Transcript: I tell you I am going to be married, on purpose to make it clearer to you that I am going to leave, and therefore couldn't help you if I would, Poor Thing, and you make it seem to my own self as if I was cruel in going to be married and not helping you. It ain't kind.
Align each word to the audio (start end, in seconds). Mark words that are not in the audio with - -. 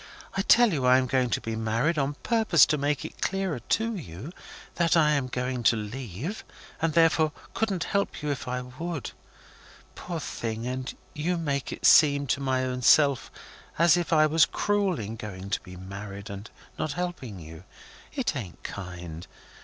I 0.35 0.41
tell 0.41 0.73
you 0.73 0.83
I 0.83 0.97
am 0.97 1.05
going 1.05 1.29
to 1.29 1.39
be 1.39 1.55
married, 1.55 1.99
on 1.99 2.15
purpose 2.23 2.65
to 2.65 2.77
make 2.79 3.05
it 3.05 3.21
clearer 3.21 3.59
to 3.59 3.95
you 3.95 4.31
that 4.73 4.97
I 4.97 5.11
am 5.11 5.27
going 5.27 5.61
to 5.65 5.75
leave, 5.75 6.43
and 6.81 6.93
therefore 6.93 7.31
couldn't 7.53 7.83
help 7.83 8.23
you 8.23 8.31
if 8.31 8.47
I 8.47 8.63
would, 8.63 9.11
Poor 9.93 10.19
Thing, 10.19 10.65
and 10.65 10.91
you 11.13 11.37
make 11.37 11.71
it 11.71 11.85
seem 11.85 12.25
to 12.33 12.41
my 12.41 12.65
own 12.65 12.81
self 12.81 13.29
as 13.77 13.95
if 13.95 14.11
I 14.11 14.25
was 14.25 14.47
cruel 14.47 14.97
in 14.97 15.17
going 15.17 15.51
to 15.51 15.61
be 15.61 15.75
married 15.75 16.31
and 16.31 16.49
not 16.79 16.93
helping 16.93 17.39
you. 17.39 17.63
It 18.11 18.35
ain't 18.35 18.63
kind. 18.63 19.27